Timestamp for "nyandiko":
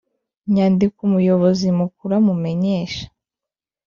0.53-0.97